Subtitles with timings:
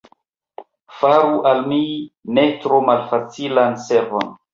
[1.01, 1.77] Faru al mi
[2.37, 4.33] ne tro malfacilan servon!